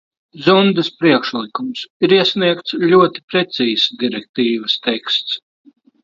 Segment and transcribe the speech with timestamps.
[0.43, 5.37] Zundas priekšlikums, ir iesniegts ļoti precīzs direktīvas teksts.